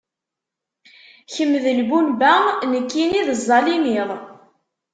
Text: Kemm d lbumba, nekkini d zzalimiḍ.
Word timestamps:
Kemm 1.33 1.53
d 1.63 1.65
lbumba, 1.79 2.33
nekkini 2.71 3.21
d 3.27 3.29
zzalimiḍ. 3.39 4.09